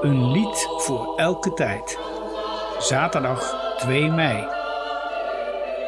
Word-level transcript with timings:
Een 0.00 0.30
lied 0.30 0.68
voor 0.76 1.16
elke 1.16 1.54
tijd. 1.54 1.98
Zaterdag 2.78 3.74
2 3.78 4.10
mei. 4.10 4.46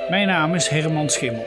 Mijn 0.09 0.27
naam 0.27 0.55
is 0.55 0.69
Herman 0.69 1.11
Schimmel. 1.11 1.47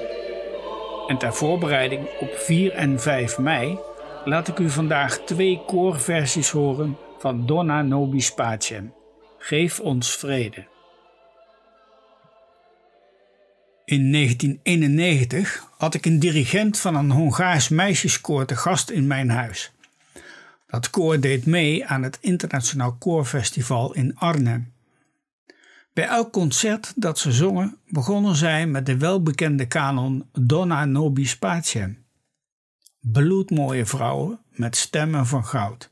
En 1.08 1.18
ter 1.18 1.34
voorbereiding 1.34 2.08
op 2.20 2.34
4 2.34 2.74
en 2.74 3.00
5 3.00 3.38
mei 3.38 3.80
laat 4.26 4.48
ik 4.48 4.60
u 4.60 4.70
vandaag 4.70 5.18
twee 5.18 5.62
koorversies 5.66 6.50
horen 6.50 6.98
van 7.20 7.46
Donna 7.46 7.82
Nobis 7.82 8.34
Pacem. 8.34 8.94
Geef 9.38 9.80
ons 9.80 10.16
vrede. 10.16 10.66
In 13.86 14.12
1991 14.12 15.64
had 15.78 15.94
ik 15.94 16.06
een 16.06 16.20
dirigent 16.20 16.80
van 16.80 16.96
een 16.96 17.12
Hongaars 17.12 17.70
meisjeskoor 17.70 18.46
te 18.46 18.56
gast 18.56 18.90
in 18.90 19.08
mijn 19.08 19.30
huis. 19.30 19.72
Dat 20.72 20.90
koor 20.90 21.20
deed 21.20 21.46
mee 21.46 21.86
aan 21.86 22.04
het 22.04 22.18
Internationaal 22.22 22.94
Koorfestival 22.94 23.94
in 23.94 24.16
Arnhem. 24.16 24.74
Bij 25.94 26.08
elk 26.08 26.32
concert 26.32 26.94
dat 26.96 27.20
ze 27.20 27.32
zongen 27.32 27.78
begonnen 27.88 28.36
zij 28.36 28.68
met 28.68 28.86
de 28.86 28.98
welbekende 28.98 29.66
kanon 29.66 30.30
Donna 30.32 30.86
Nobis 30.86 31.38
Pacem. 31.38 32.06
Bloedmooie 33.00 33.86
vrouwen 33.86 34.40
met 34.52 34.76
stemmen 34.76 35.28
van 35.28 35.46
goud. 35.46 35.90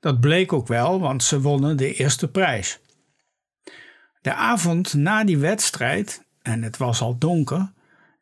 Dat 0.00 0.20
bleek 0.20 0.52
ook 0.52 0.66
wel, 0.66 1.00
want 1.00 1.22
ze 1.22 1.40
wonnen 1.40 1.76
de 1.76 1.94
eerste 1.94 2.28
prijs. 2.28 2.80
De 4.20 4.34
avond 4.34 4.94
na 4.94 5.24
die 5.24 5.38
wedstrijd, 5.38 6.24
en 6.42 6.62
het 6.62 6.76
was 6.76 7.00
al 7.00 7.18
donker, 7.18 7.72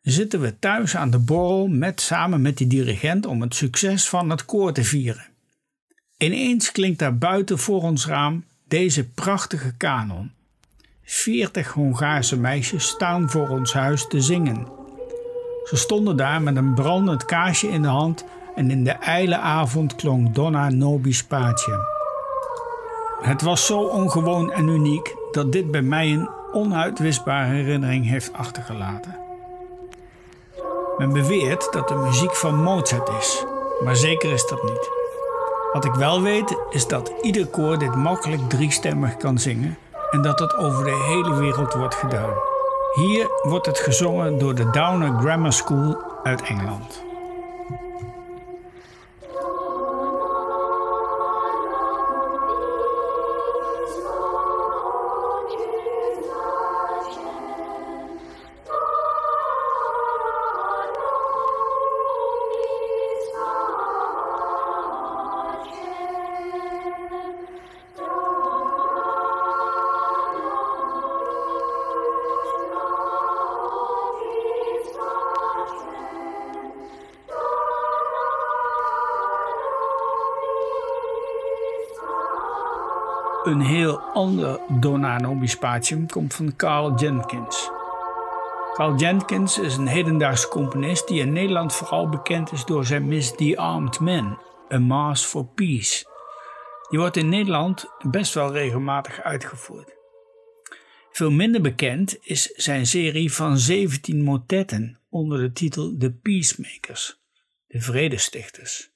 zitten 0.02 0.40
we 0.40 0.58
thuis 0.58 0.96
aan 0.96 1.10
de 1.10 1.18
borrel 1.18 1.68
met 1.68 2.00
samen 2.00 2.42
met 2.42 2.56
die 2.56 2.66
dirigent 2.66 3.26
om 3.26 3.40
het 3.40 3.54
succes 3.54 4.08
van 4.08 4.30
het 4.30 4.44
koor 4.44 4.72
te 4.72 4.84
vieren. 4.84 5.29
Ineens 6.22 6.72
klinkt 6.72 6.98
daar 6.98 7.18
buiten 7.18 7.58
voor 7.58 7.82
ons 7.82 8.06
raam 8.06 8.44
deze 8.68 9.08
prachtige 9.08 9.76
kanon. 9.76 10.32
Veertig 11.04 11.72
Hongaarse 11.72 12.36
meisjes 12.36 12.88
staan 12.88 13.30
voor 13.30 13.48
ons 13.48 13.72
huis 13.72 14.06
te 14.06 14.20
zingen. 14.20 14.66
Ze 15.64 15.76
stonden 15.76 16.16
daar 16.16 16.42
met 16.42 16.56
een 16.56 16.74
brandend 16.74 17.24
kaarsje 17.24 17.68
in 17.68 17.82
de 17.82 17.88
hand 17.88 18.24
en 18.54 18.70
in 18.70 18.84
de 18.84 18.90
ijle 18.90 19.38
avond 19.38 19.94
klonk 19.94 20.34
Donna 20.34 20.68
Nobis 20.68 21.24
Pace. 21.24 21.86
Het 23.20 23.42
was 23.42 23.66
zo 23.66 23.80
ongewoon 23.80 24.52
en 24.52 24.68
uniek 24.68 25.14
dat 25.32 25.52
dit 25.52 25.70
bij 25.70 25.82
mij 25.82 26.12
een 26.12 26.28
onuitwisbare 26.52 27.54
herinnering 27.54 28.06
heeft 28.06 28.32
achtergelaten. 28.32 29.18
Men 30.98 31.12
beweert 31.12 31.72
dat 31.72 31.88
de 31.88 31.94
muziek 31.94 32.36
van 32.36 32.62
Mozart 32.62 33.08
is, 33.08 33.44
maar 33.84 33.96
zeker 33.96 34.32
is 34.32 34.46
dat 34.46 34.62
niet. 34.62 34.99
Wat 35.72 35.84
ik 35.84 35.94
wel 35.94 36.22
weet 36.22 36.56
is 36.70 36.86
dat 36.86 37.12
ieder 37.22 37.46
koor 37.46 37.78
dit 37.78 37.94
makkelijk 37.94 38.48
driestemmig 38.48 39.16
kan 39.16 39.38
zingen 39.38 39.78
en 40.10 40.22
dat 40.22 40.38
het 40.38 40.56
over 40.56 40.84
de 40.84 41.04
hele 41.06 41.34
wereld 41.34 41.74
wordt 41.74 41.94
gedaan. 41.94 42.32
Hier 42.94 43.26
wordt 43.42 43.66
het 43.66 43.78
gezongen 43.78 44.38
door 44.38 44.54
de 44.54 44.70
Downer 44.70 45.18
Grammar 45.18 45.52
School 45.52 46.02
uit 46.22 46.42
Engeland. 46.42 47.09
Een 83.42 83.60
heel 83.60 84.00
ander 84.00 84.60
Donano 84.80 85.34
Bispatium 85.34 86.06
komt 86.06 86.34
van 86.34 86.56
Carl 86.56 86.94
Jenkins. 86.94 87.70
Carl 88.74 88.96
Jenkins 88.96 89.58
is 89.58 89.76
een 89.76 89.86
hedendaagse 89.86 90.48
componist 90.48 91.08
die 91.08 91.20
in 91.20 91.32
Nederland 91.32 91.74
vooral 91.74 92.08
bekend 92.08 92.52
is 92.52 92.64
door 92.64 92.86
zijn 92.86 93.08
Miss 93.08 93.34
The 93.36 93.56
Armed 93.56 94.00
Men, 94.00 94.38
A 94.72 94.78
Mass 94.78 95.24
for 95.24 95.46
Peace. 95.46 96.04
Die 96.88 96.98
wordt 96.98 97.16
in 97.16 97.28
Nederland 97.28 97.86
best 98.10 98.34
wel 98.34 98.52
regelmatig 98.52 99.22
uitgevoerd. 99.22 99.96
Veel 101.10 101.30
minder 101.30 101.60
bekend 101.60 102.16
is 102.20 102.42
zijn 102.42 102.86
serie 102.86 103.32
van 103.32 103.58
17 103.58 104.22
motetten 104.22 104.98
onder 105.08 105.38
de 105.38 105.52
titel 105.52 105.96
The 105.98 106.12
Peacemakers, 106.12 107.20
de 107.66 107.80
Vredestichters. 107.80 108.90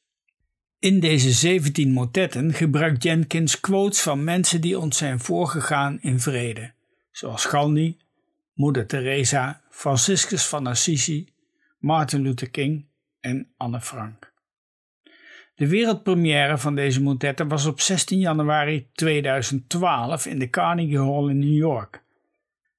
In 0.84 1.00
deze 1.00 1.33
17 1.33 1.93
motetten 1.93 2.53
gebruikt 2.53 3.03
Jenkins 3.03 3.61
quotes 3.61 4.03
van 4.03 4.25
mensen 4.25 4.61
die 4.61 4.78
ons 4.78 4.99
zijn 4.99 5.21
voorgegaan 5.21 5.99
in 6.00 6.21
vrede, 6.21 6.72
zoals 7.11 7.45
Gandhi, 7.45 7.97
Moeder 8.55 8.87
Teresa, 8.87 9.62
Franciscus 9.71 10.47
van 10.47 10.67
Assisi, 10.67 11.28
Martin 11.78 12.23
Luther 12.23 12.50
King 12.50 12.87
en 13.21 13.53
Anne 13.56 13.81
Frank. 13.81 14.33
De 15.55 15.69
wereldpremière 15.69 16.59
van 16.59 16.75
deze 16.75 17.03
motetten 17.03 17.49
was 17.49 17.67
op 17.67 17.81
16 17.81 18.19
januari 18.19 18.89
2012 18.93 20.27
in 20.27 20.39
de 20.39 20.50
Carnegie 20.50 20.99
Hall 20.99 21.28
in 21.28 21.39
New 21.39 21.56
York. 21.56 22.03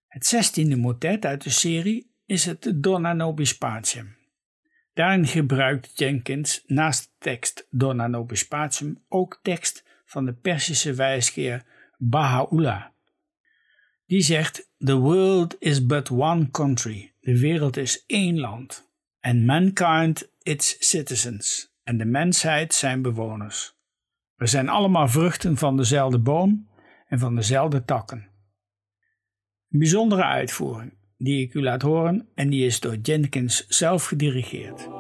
Het 0.08 0.36
16e 0.36 0.78
motet 0.78 1.26
uit 1.26 1.44
de 1.44 1.50
serie 1.50 2.12
is 2.26 2.46
het 2.46 2.72
Donna 2.76 3.14
Nobis 3.14 3.58
Pacem. 3.58 4.15
Daarin 4.96 5.28
gebruikt 5.28 5.98
Jenkins 5.98 6.64
naast 6.68 7.16
tekst 7.18 7.68
Nobis 7.70 8.48
Pacem 8.48 9.04
ook 9.10 9.40
tekst 9.42 9.84
van 10.06 10.26
de 10.26 10.34
Persische 10.34 10.94
wijsgeer 10.94 11.64
Baha'u'llah. 11.98 12.86
Die 14.06 14.22
zegt: 14.22 14.72
The 14.78 14.96
world 14.96 15.56
is 15.60 15.86
but 15.86 16.12
one 16.12 16.52
country. 16.52 17.14
De 17.20 17.40
wereld 17.40 17.78
is 17.78 18.04
één 18.06 18.40
land. 18.40 18.90
And 19.20 19.46
mankind 19.46 20.30
its 20.42 20.90
citizens. 20.90 21.74
En 21.84 21.98
de 21.98 22.06
mensheid 22.06 22.74
zijn 22.74 23.02
bewoners. 23.02 23.76
We 24.36 24.48
zijn 24.48 24.70
allemaal 24.70 25.08
vruchten 25.08 25.58
van 25.58 25.78
dezelfde 25.78 26.20
boom 26.20 26.70
en 27.08 27.20
van 27.20 27.36
dezelfde 27.36 27.86
takken. 27.86 28.30
Een 29.70 29.80
bijzondere 29.80 30.24
uitvoering 30.24 30.95
die 31.18 31.42
ik 31.42 31.54
u 31.54 31.62
laat 31.62 31.82
horen 31.82 32.28
en 32.36 32.50
die 32.50 32.66
is 32.66 32.80
door 32.80 32.96
Jenkins 32.96 33.66
zelf 33.68 34.06
gedirigeerd. 34.06 34.95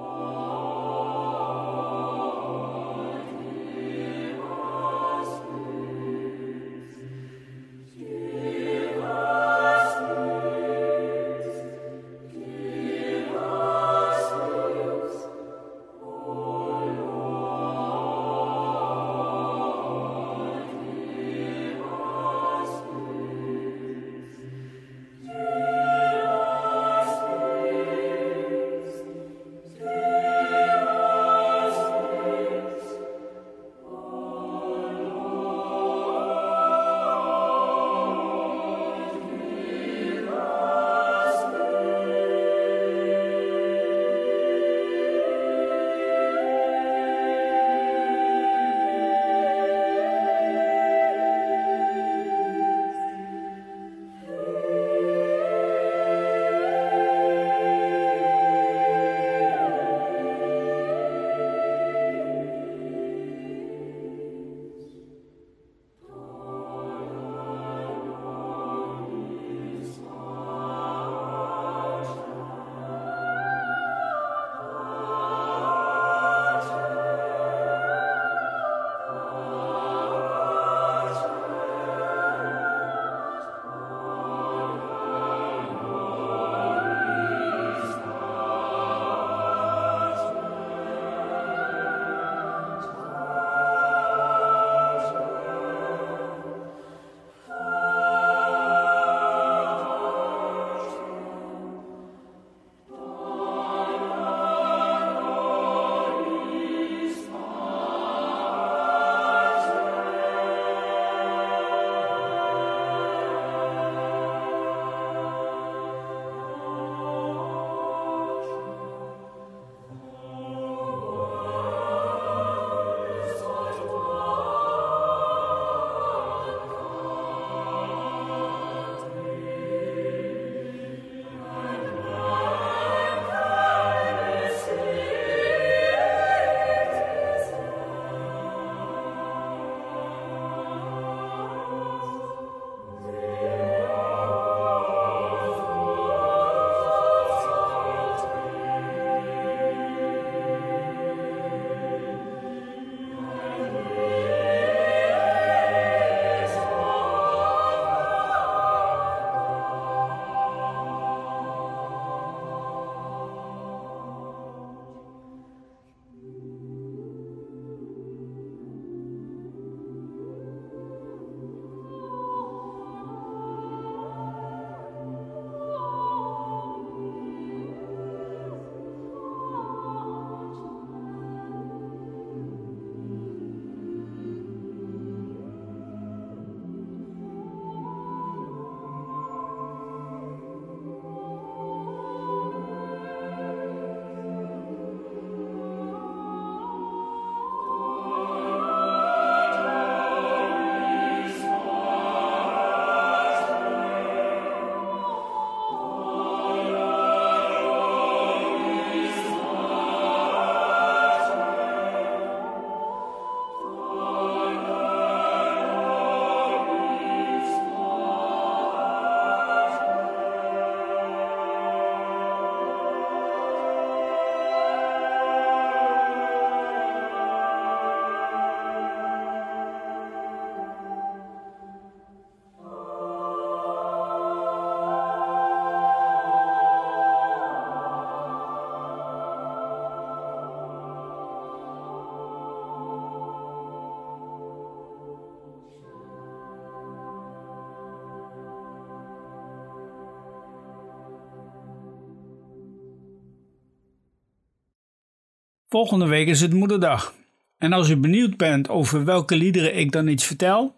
Volgende 255.76 256.08
week 256.08 256.28
is 256.28 256.42
het 256.42 256.54
Moederdag. 256.54 257.14
En 257.58 257.74
als 257.74 257.90
u 257.90 257.98
benieuwd 257.98 258.38
bent 258.38 258.70
over 258.70 259.06
welke 259.06 259.36
liederen 259.36 259.78
ik 259.78 259.92
dan 259.92 260.08
iets 260.08 260.26
vertel, 260.26 260.76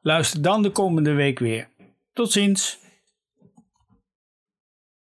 luister 0.00 0.42
dan 0.42 0.62
de 0.62 0.70
komende 0.70 1.12
week 1.12 1.38
weer. 1.38 1.68
Tot 2.12 2.32
ziens! 2.32 2.78